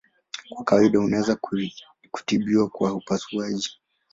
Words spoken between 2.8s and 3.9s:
upasuaji.